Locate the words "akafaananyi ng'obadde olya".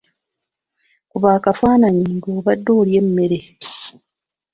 1.37-3.01